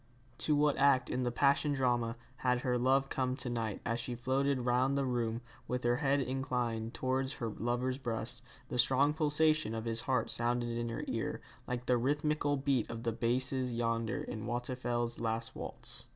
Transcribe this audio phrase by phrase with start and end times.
[0.39, 4.15] To what act in the passion drama had her love come to night as she
[4.15, 9.75] floated round the room, with her head inclined towards her lover's breast, the strong pulsation
[9.75, 14.23] of his heart sounding in her ear, like the rhythmical beat of the basses yonder
[14.23, 16.09] in Waldteufel's last waltz?